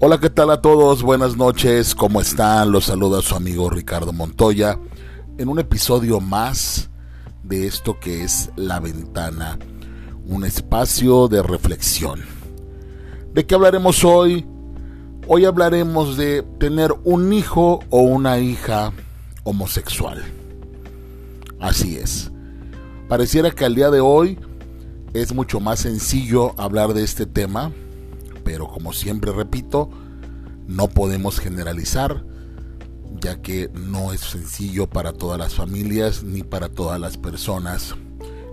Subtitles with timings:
[0.00, 1.02] Hola, ¿qué tal a todos?
[1.02, 2.70] Buenas noches, ¿cómo están?
[2.70, 4.78] Los saluda su amigo Ricardo Montoya
[5.38, 6.88] en un episodio más
[7.42, 9.58] de esto que es La Ventana,
[10.24, 12.20] un espacio de reflexión.
[13.34, 14.46] ¿De qué hablaremos hoy?
[15.26, 18.92] Hoy hablaremos de tener un hijo o una hija
[19.42, 20.22] homosexual.
[21.58, 22.30] Así es.
[23.08, 24.38] Pareciera que al día de hoy
[25.12, 27.72] es mucho más sencillo hablar de este tema
[28.48, 29.90] pero como siempre repito,
[30.66, 32.24] no podemos generalizar,
[33.20, 37.94] ya que no es sencillo para todas las familias ni para todas las personas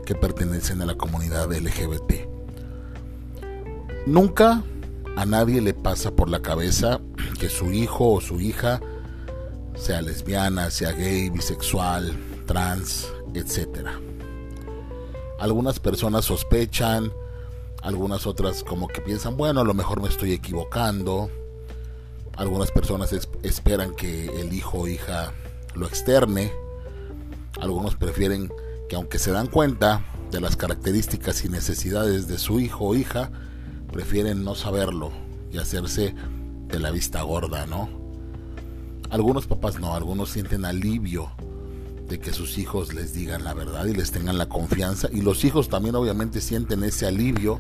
[0.06, 2.28] que pertenecen a la comunidad LGBT.
[4.06, 4.64] Nunca
[5.16, 7.00] a nadie le pasa por la cabeza
[7.40, 8.82] que su hijo o su hija
[9.78, 13.88] sea lesbiana, sea gay, bisexual, trans, etc.
[15.40, 17.14] Algunas personas sospechan,
[17.86, 21.30] algunas otras como que piensan, bueno, a lo mejor me estoy equivocando.
[22.36, 25.34] Algunas personas esperan que el hijo o hija
[25.76, 26.52] lo externe.
[27.62, 28.52] Algunos prefieren
[28.90, 33.30] que aunque se dan cuenta de las características y necesidades de su hijo o hija,
[33.92, 35.12] prefieren no saberlo
[35.52, 36.16] y hacerse
[36.68, 37.88] de la vista gorda, ¿no?
[39.12, 41.30] Algunos papás no, algunos sienten alivio
[42.08, 45.10] de que sus hijos les digan la verdad y les tengan la confianza.
[45.12, 47.58] Y los hijos también obviamente sienten ese alivio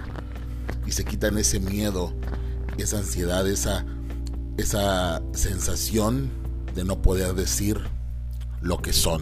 [0.85, 2.13] y se quitan ese miedo,
[2.77, 3.85] esa ansiedad, esa,
[4.57, 6.29] esa sensación
[6.75, 7.79] de no poder decir
[8.61, 9.21] lo que son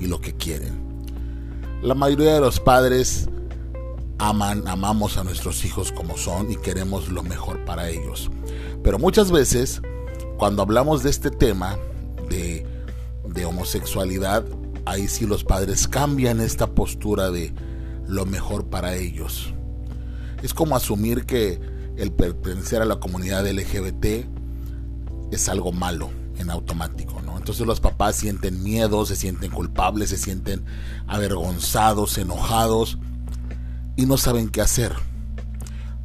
[0.00, 0.88] y lo que quieren.
[1.82, 3.28] La mayoría de los padres
[4.18, 8.30] aman, amamos a nuestros hijos como son y queremos lo mejor para ellos.
[8.82, 9.82] Pero muchas veces,
[10.38, 11.78] cuando hablamos de este tema
[12.28, 12.66] de
[13.32, 14.44] de homosexualidad,
[14.84, 17.52] ahí sí los padres cambian esta postura de
[18.06, 19.52] lo mejor para ellos.
[20.42, 21.60] Es como asumir que
[21.96, 24.26] el pertenecer a la comunidad LGBT
[25.30, 27.36] es algo malo en automático, ¿no?
[27.36, 30.64] Entonces los papás sienten miedo, se sienten culpables, se sienten
[31.06, 32.98] avergonzados, enojados
[33.96, 34.94] y no saben qué hacer.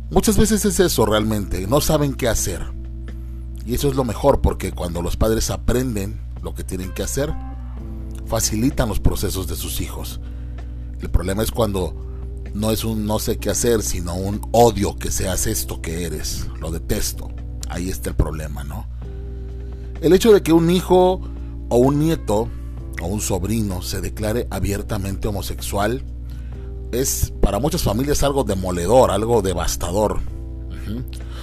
[0.10, 2.64] Muchas veces es eso realmente, no saben qué hacer.
[3.66, 7.34] Y eso es lo mejor porque cuando los padres aprenden lo que tienen que hacer,
[8.26, 10.20] facilitan los procesos de sus hijos.
[11.02, 11.96] El problema es cuando
[12.54, 16.48] no es un no sé qué hacer, sino un odio que seas esto que eres.
[16.60, 17.30] Lo detesto.
[17.70, 18.88] Ahí está el problema, ¿no?
[20.02, 21.22] El hecho de que un hijo
[21.70, 22.50] o un nieto
[23.02, 26.04] o un sobrino se declare abiertamente homosexual
[26.92, 30.20] es para muchas familias algo demoledor, algo devastador.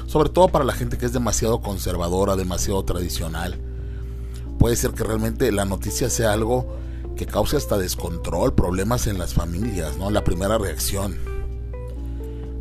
[0.07, 3.70] Sobre todo para la gente que es demasiado conservadora, demasiado tradicional
[4.61, 6.77] puede ser que realmente la noticia sea algo
[7.17, 10.11] que cause hasta descontrol, problemas en las familias, ¿no?
[10.11, 11.17] La primera reacción.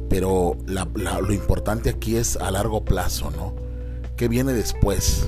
[0.10, 3.54] Pero lo importante aquí es a largo plazo, ¿no?
[4.16, 5.28] ¿Qué viene después?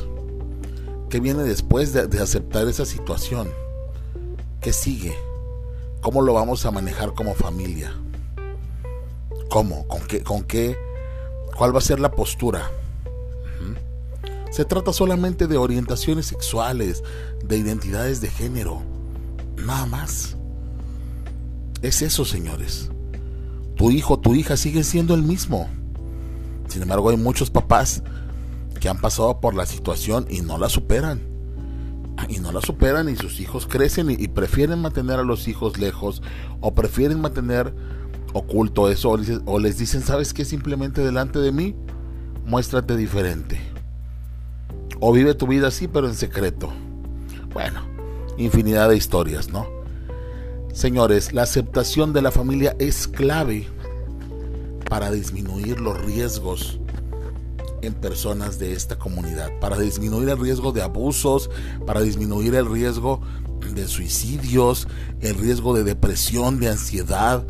[1.10, 3.52] ¿Qué viene después de, aceptar esa situación?
[4.62, 5.14] ¿Qué sigue?
[6.00, 7.94] ¿Cómo lo vamos a manejar como familia?
[9.50, 9.86] ¿Cómo?
[9.90, 10.24] ¿Con qué?
[10.24, 10.78] ¿Con qué?
[11.58, 12.72] ¿Cuál va a ser la postura?
[14.52, 17.04] Se trata solamente de orientaciones sexuales,
[17.44, 18.82] de identidades de género.
[19.56, 20.36] Nada más.
[21.82, 22.92] Es eso, señores.
[23.78, 25.70] Tu hijo, tu hija sigue siendo el mismo.
[26.68, 28.04] Sin embargo, hay muchos papás
[28.82, 31.22] que han pasado por la situación y no la superan.
[32.28, 36.22] Y no la superan y sus hijos crecen y, prefieren mantener a los hijos lejos
[36.60, 37.74] o prefieren mantener
[38.34, 40.44] oculto eso o les dicen, ¿sabes qué?
[40.44, 41.74] Simplemente delante de mí,
[42.46, 43.71] muéstrate diferente.
[45.02, 46.72] O vive tu vida así, pero en secreto.
[47.54, 47.82] Bueno,
[48.38, 49.68] infinidad de historias, ¿no?
[50.74, 53.68] Señores, la aceptación de la familia es clave
[54.88, 56.80] para disminuir los riesgos
[57.82, 61.50] en personas de esta comunidad, para disminuir el riesgo de abusos,
[61.88, 63.22] para disminuir el riesgo
[63.74, 64.88] de suicidios,
[65.20, 67.44] el riesgo de depresión, de ansiedad,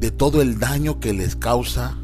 [0.00, 1.96] de todo el daño que les causa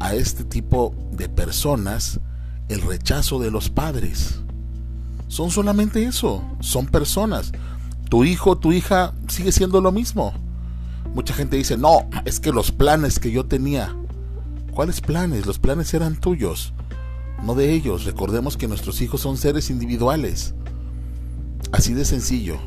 [0.00, 2.20] a este tipo de personas
[2.68, 4.40] el rechazo de los padres.
[5.28, 7.52] Son solamente eso, son personas.
[8.08, 10.32] Tu hijo, tu hija sigue siendo lo mismo.
[11.14, 13.94] Mucha gente dice, no, es que los planes que yo tenía.
[14.72, 15.46] ¿Cuáles planes?
[15.46, 16.74] Los planes eran tuyos,
[17.42, 18.04] no de ellos.
[18.04, 20.54] Recordemos que nuestros hijos son seres individuales.
[21.72, 22.58] Así de sencillo.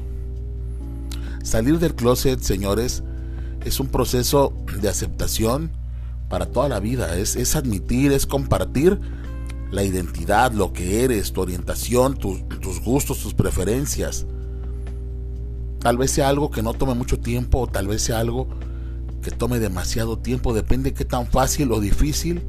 [1.44, 3.04] Salir del closet, señores,
[3.64, 5.72] es un proceso de aceptación
[6.30, 7.16] para toda la vida.
[7.16, 9.00] Es, es admitir, es compartir
[9.72, 14.26] la identidad, lo que eres, tu orientación, tus gustos, tus preferencias.
[15.80, 18.48] Tal vez sea algo que no tome mucho tiempo o tal vez sea algo
[19.22, 22.42] que tome demasiado tiempo, depende de qué tan fácil o difícil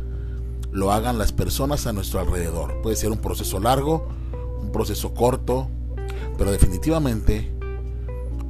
[0.72, 2.80] lo hagan las personas a nuestro alrededor.
[2.82, 4.08] Puede ser un proceso largo,
[4.60, 5.68] un proceso corto,
[6.38, 7.52] pero definitivamente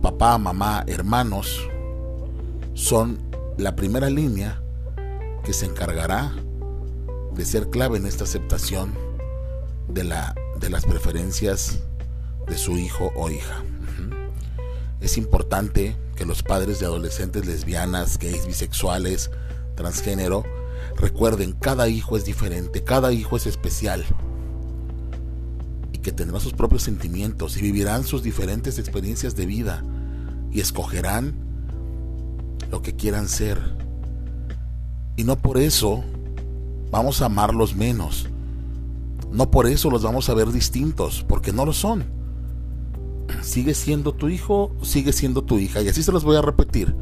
[0.02, 1.60] papá, mamá, hermanos
[2.74, 3.18] son
[3.58, 4.62] la primera línea
[5.44, 6.32] que se encargará
[7.34, 8.94] de ser clave en esta aceptación
[9.88, 11.80] de, la, de las preferencias
[12.46, 13.62] de su hijo o hija.
[15.00, 19.30] Es importante que los padres de adolescentes lesbianas, gays, bisexuales,
[19.74, 20.44] transgénero,
[20.96, 24.04] recuerden, cada hijo es diferente, cada hijo es especial
[25.92, 29.82] y que tendrá sus propios sentimientos y vivirán sus diferentes experiencias de vida
[30.52, 31.34] y escogerán
[32.70, 33.58] lo que quieran ser.
[35.16, 36.04] Y no por eso
[36.90, 38.28] vamos a amarlos menos.
[39.30, 42.04] No por eso los vamos a ver distintos, porque no lo son.
[43.42, 45.80] Sigue siendo tu hijo, sigue siendo tu hija.
[45.82, 46.94] Y así se los voy a repetir.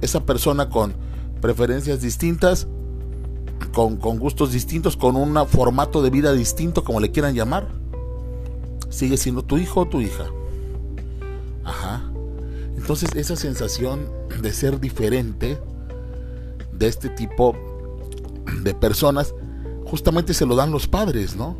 [0.00, 0.94] Esa persona con
[1.40, 2.68] preferencias distintas,
[3.72, 7.68] con, con gustos distintos, con un formato de vida distinto, como le quieran llamar,
[8.90, 10.26] sigue siendo tu hijo o tu hija.
[11.64, 12.10] Ajá.
[12.76, 14.00] Entonces esa sensación
[14.42, 15.58] de ser diferente
[16.72, 17.54] de este tipo
[18.62, 19.34] de personas,
[19.84, 21.56] justamente se lo dan los padres, ¿no?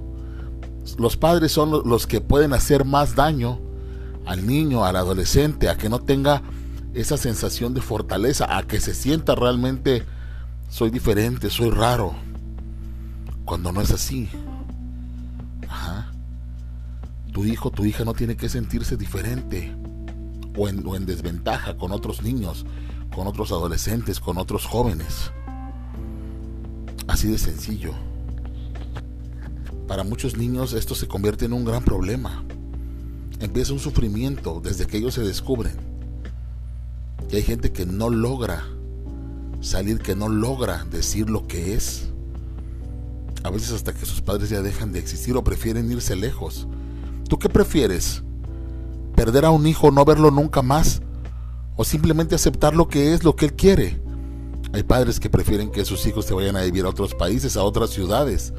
[0.99, 3.61] Los padres son los que pueden hacer más daño
[4.27, 6.43] al niño, al adolescente, a que no tenga
[6.95, 10.05] esa sensación de fortaleza, a que se sienta realmente
[10.69, 12.15] soy diferente, soy raro,
[13.45, 14.29] cuando no es así.
[17.33, 19.73] Tu hijo, tu hija no tiene que sentirse diferente
[20.57, 22.67] o en, o en desventaja con otros niños,
[23.15, 25.31] con otros adolescentes, con otros jóvenes.
[27.11, 27.91] Así de sencillo.
[29.89, 32.45] Para muchos niños esto se convierte en un gran problema.
[33.41, 35.73] Empieza un sufrimiento desde que ellos se descubren.
[37.29, 38.65] Y hay gente que no logra
[39.61, 42.11] salir, que no logra decir lo que es.
[43.43, 46.69] A veces hasta que sus padres ya dejan de existir o prefieren irse lejos.
[47.29, 48.23] ¿Tú qué prefieres?
[49.17, 51.03] ¿Perder a un hijo, no verlo nunca más?
[51.75, 54.00] ¿O simplemente aceptar lo que es, lo que él quiere?
[54.73, 57.65] Hay padres que prefieren que sus hijos se vayan a vivir a otros países, a
[57.65, 58.53] otras ciudades,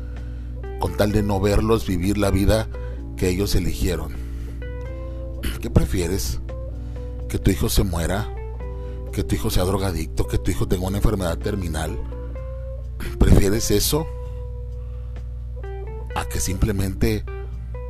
[0.80, 2.68] con tal de no verlos vivir la vida
[3.16, 4.14] que ellos eligieron.
[5.62, 6.40] ¿Qué prefieres?
[7.30, 8.28] ¿Que tu hijo se muera?
[9.14, 10.28] ¿Que tu hijo sea drogadicto?
[10.28, 11.98] ¿Que tu hijo tenga una enfermedad terminal?
[13.18, 14.06] ¿Prefieres eso?
[16.16, 17.24] ¿A que simplemente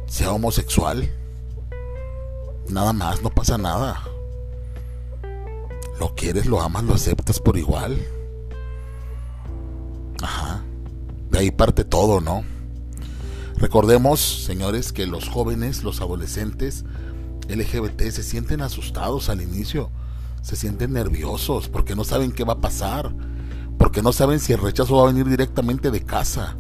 [0.06, 1.10] sea homosexual?
[2.70, 4.04] Nada más, no pasa nada.
[6.00, 7.98] Lo quieres, lo amas, lo aceptas por igual.
[10.22, 10.64] Ajá.
[11.30, 12.44] De ahí parte todo, ¿no?
[13.58, 16.84] Recordemos, señores, que los jóvenes, los adolescentes
[17.48, 19.92] LGBT se sienten asustados al inicio,
[20.42, 23.14] se sienten nerviosos porque no saben qué va a pasar,
[23.78, 26.58] porque no saben si el rechazo va a venir directamente de casa.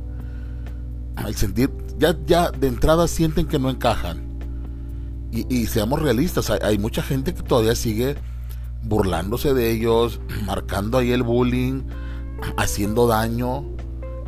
[1.16, 4.30] Al sentir, ya, ya de entrada sienten que no encajan.
[5.31, 8.18] Y, seamos realistas, hay mucha gente que todavía sigue
[8.83, 11.83] burlándose de ellos, marcando ahí el bullying,
[12.57, 13.66] haciendo daño.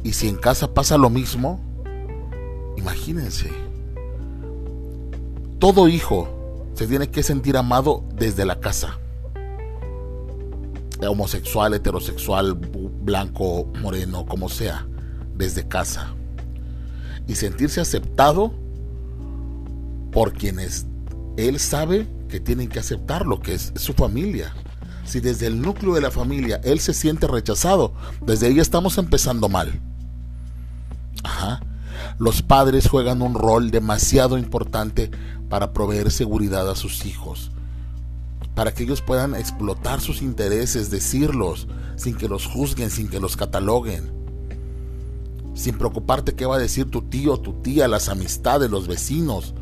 [0.04, 1.60] Y si en casa pasa lo mismo,
[2.78, 3.50] imagínense.
[5.60, 6.28] Todo hijo
[6.74, 9.00] se tiene que sentir amado desde la casa.
[11.08, 14.88] Homosexual, heterosexual, blanco, moreno, como sea,
[15.36, 16.14] desde casa.
[17.28, 18.54] Y sentirse aceptado
[20.12, 20.86] por quienes
[21.38, 24.56] él sabe que tienen que aceptar lo que es su familia.
[25.06, 27.94] Si desde el núcleo de la familia él se siente rechazado,
[28.26, 29.80] desde ahí estamos empezando mal.
[31.24, 31.62] Ajá.
[32.18, 35.12] Los padres juegan un rol demasiado importante
[35.48, 37.52] para proveer seguridad a sus hijos,
[38.56, 43.38] para que ellos puedan explotar sus intereses, decirlos, sin que los juzguen, sin que los
[43.38, 44.12] cataloguen,
[45.54, 49.54] sin preocuparte qué va a decir tu tío, tu tía, las amistades, los vecinos.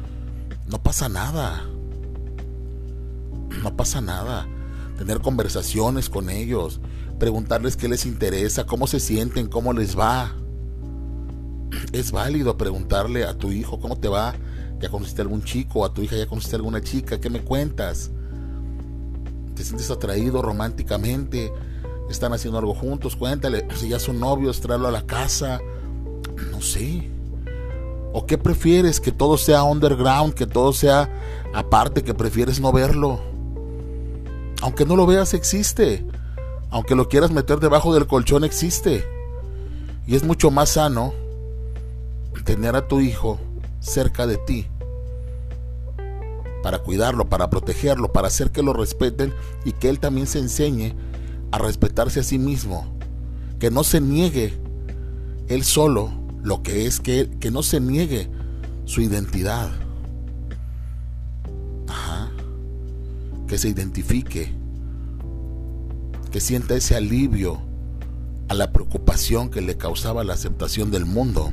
[0.70, 1.68] No pasa nada
[3.62, 4.48] no pasa nada.
[4.98, 6.80] Tener conversaciones con ellos,
[7.20, 10.36] preguntarles qué les interesa, cómo se sienten, cómo les va.
[11.94, 14.36] Es válido preguntarle a tu hijo cómo te va,
[14.80, 18.12] ya conociste algún chico, a tu hija ya conociste alguna chica, ¿qué me cuentas?
[19.56, 21.52] ¿Te sientes atraído románticamente?
[22.10, 23.16] ¿Están haciendo algo juntos?
[23.16, 25.60] Cuéntale, si ya son novios, tráelo a la casa.
[26.52, 27.10] No sé.
[28.14, 29.00] ¿O qué prefieres?
[29.00, 30.34] ¿Que todo sea underground?
[30.34, 31.10] ¿Que todo sea
[31.54, 32.04] aparte?
[32.04, 33.31] ¿Que prefieres no verlo?
[34.62, 36.06] Aunque no lo veas, existe.
[36.70, 39.06] Aunque lo quieras meter debajo del colchón, existe.
[40.08, 41.14] Y es mucho más sano
[42.46, 43.40] tener a tu hijo
[43.80, 44.68] cerca de ti
[46.64, 49.34] para cuidarlo, para protegerlo, para hacer que lo respeten
[49.66, 50.96] y que él también se enseñe
[51.52, 52.98] a respetarse a sí mismo.
[53.60, 54.58] Que no se niegue
[55.48, 56.12] él solo
[56.44, 58.30] lo que es que, que no se niegue
[58.86, 59.70] su identidad.
[63.52, 64.50] Que se identifique.
[66.32, 67.60] Que sienta ese alivio
[68.48, 71.52] a la preocupación que le causaba la aceptación del mundo.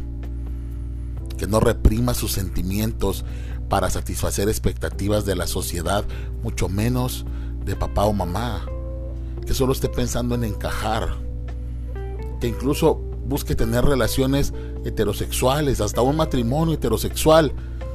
[1.38, 3.24] Que no reprima sus sentimientos
[3.68, 6.04] para satisfacer expectativas de la sociedad,
[6.44, 7.26] mucho menos
[7.64, 8.64] de papá o mamá.
[9.44, 11.16] Que solo esté pensando en encajar.
[12.40, 12.94] Que incluso
[13.26, 17.52] busque tener relaciones heterosexuales, hasta un matrimonio heterosexual,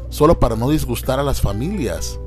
[0.10, 2.20] solo para no disgustar a las familias.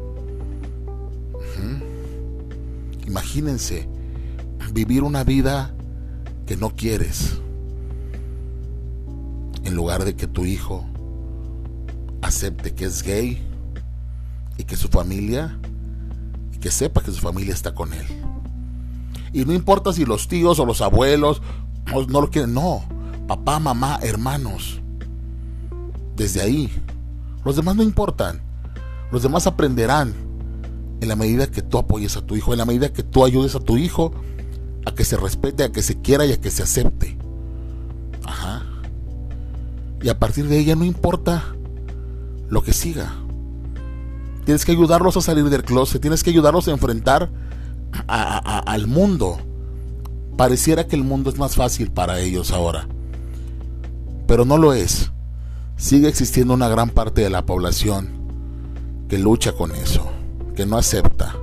[3.16, 3.88] Imagínense
[4.74, 5.74] vivir una vida
[6.44, 7.40] que no quieres,
[9.64, 10.84] en lugar de que tu hijo
[12.20, 13.42] acepte que es gay
[14.58, 15.58] y que su familia,
[16.52, 18.04] y que sepa que su familia está con él.
[19.32, 21.40] Y no importa si los tíos o los abuelos
[21.86, 22.84] no lo quieren, no
[23.26, 24.82] papá, mamá, hermanos.
[26.16, 26.70] Desde ahí.
[27.46, 28.42] Los demás no importan.
[29.10, 30.25] Los demás aprenderán
[31.00, 33.54] en la medida que tú apoyes a tu hijo, en la medida que tú ayudes
[33.54, 34.12] a tu hijo
[34.84, 37.18] a que se respete, a que se quiera y a que se acepte.
[38.24, 38.64] Ajá.
[40.00, 41.42] Y a partir de ella no importa
[42.48, 43.12] lo que siga.
[44.44, 47.30] Tienes que ayudarlos a salir del closet, tienes que ayudarlos a enfrentar
[48.06, 49.38] al mundo.
[50.36, 52.86] Pareciera que el mundo es más fácil para ellos ahora
[54.26, 55.10] pero no lo es.
[55.76, 58.08] Sigue existiendo una gran parte de la población
[59.08, 60.10] que lucha con eso,
[60.56, 61.36] que no acepta,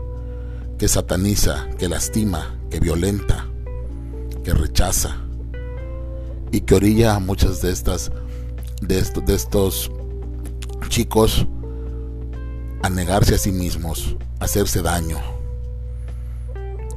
[0.80, 3.46] que sataniza, que lastima, que violenta,
[4.44, 5.16] que rechaza
[6.52, 8.12] y que orilla a muchas de estas
[8.82, 9.92] de, de estos
[10.90, 11.48] chicos
[12.82, 15.18] a negarse a sí mismos, a hacerse daño.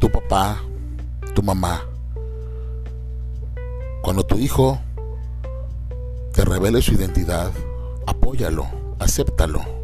[0.00, 0.60] Tu papá,
[1.34, 1.82] tu mamá,
[4.02, 4.80] cuando tu hijo
[6.32, 7.52] te revele su identidad,
[8.06, 8.66] apóyalo,
[8.98, 9.75] acéptalo.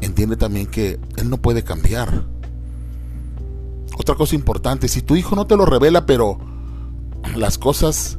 [0.00, 2.24] Entiende también que él no puede cambiar.
[3.96, 6.38] Otra cosa importante, si tu hijo no te lo revela, pero
[7.36, 8.18] las cosas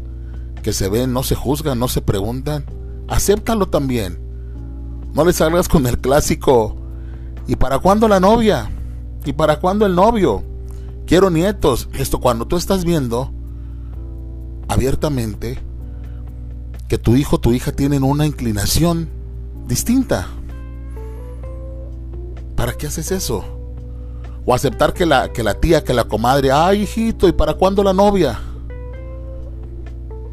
[0.61, 2.65] que se ven no se juzgan, no se preguntan,
[3.07, 4.19] acéptalo también.
[5.13, 6.75] No le salgas con el clásico,
[7.47, 8.69] ¿y para cuándo la novia?
[9.25, 10.43] ¿Y para cuándo el novio?
[11.05, 11.89] Quiero nietos.
[11.93, 13.31] Esto cuando tú estás viendo
[14.67, 15.57] abiertamente
[16.87, 19.09] que tu hijo tu hija tienen una inclinación
[19.67, 20.27] distinta.
[22.59, 23.41] ¿Para qué haces eso?
[24.45, 27.81] O aceptar que la, que la tía, que la comadre, ay hijito, ¿y para cuándo
[27.85, 28.37] la novia?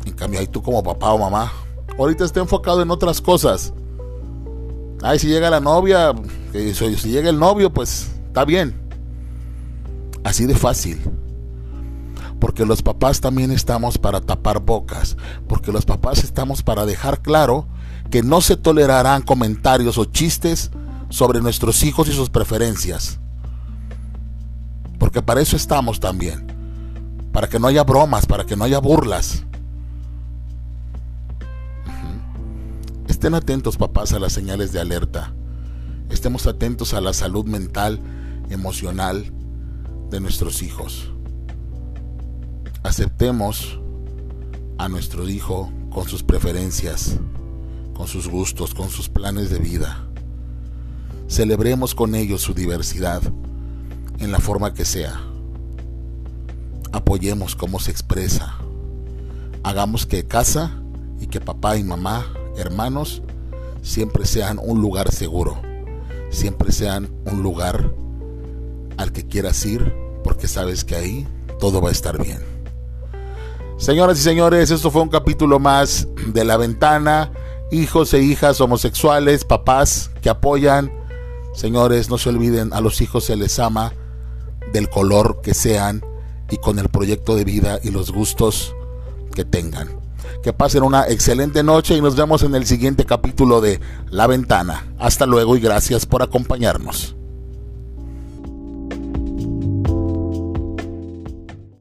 [0.05, 1.53] En cambio, ahí tú como papá o mamá,
[1.97, 3.73] ahorita está enfocado en otras cosas.
[5.05, 6.13] Ay, si llega la novia,
[6.53, 8.75] si llega el novio, pues está bien.
[10.25, 11.01] Así de fácil
[12.41, 15.17] porque los papás también estamos para tapar bocas,
[15.49, 17.67] porque los papás estamos para dejar claro
[18.11, 20.71] que no se tolerarán comentarios o chistes
[21.09, 23.19] sobre nuestros hijos y sus preferencias.
[24.99, 26.47] Porque para eso estamos también,
[27.33, 29.45] para que no haya bromas, para que no haya burlas.
[33.09, 35.33] Estén atentos papás a las señales de alerta.
[36.11, 38.01] Estemos atentos a la salud mental,
[38.51, 39.33] emocional
[40.11, 41.11] de nuestros hijos
[42.87, 43.81] aceptemos
[44.79, 47.19] a nuestro hijo con sus preferencias,
[47.95, 50.06] con sus gustos, con sus planes de vida.
[51.29, 53.21] Celebremos con ellos su diversidad
[54.19, 55.21] en la forma que sea.
[56.93, 58.57] Apoyemos cómo se expresa.
[59.65, 60.81] Hagamos que casa
[61.21, 63.23] y que papá y mamá, hermanos,
[63.83, 65.61] siempre sean un lugar seguro.
[66.31, 67.93] Siempre sean un lugar
[68.97, 69.93] al que quieras ir
[70.23, 71.29] porque sabes que ahí
[71.59, 72.39] todo va a estar bien.
[73.79, 77.31] Señoras y señores, esto fue un capítulo más de La Ventana.
[77.71, 81.06] Hijos e hijas homosexuales, papás que apoyan.
[81.57, 83.95] Señores, no se olviden, a los hijos se les ama
[84.75, 86.05] del color que sean
[86.51, 88.75] y con el proyecto de vida y los gustos
[89.35, 89.89] que tengan.
[90.43, 94.87] Que pasen una excelente noche y nos vemos en el siguiente capítulo de La Ventana.
[94.99, 97.17] Hasta luego y gracias por acompañarnos.